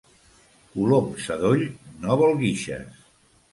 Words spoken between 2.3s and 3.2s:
guixes.